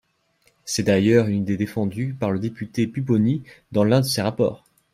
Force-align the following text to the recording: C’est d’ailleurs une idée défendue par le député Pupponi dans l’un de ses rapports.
C’est 0.65 0.81
d’ailleurs 0.81 1.27
une 1.27 1.43
idée 1.43 1.57
défendue 1.57 2.15
par 2.19 2.31
le 2.31 2.39
député 2.39 2.87
Pupponi 2.87 3.43
dans 3.71 3.83
l’un 3.83 3.99
de 4.01 4.05
ses 4.07 4.23
rapports. 4.23 4.65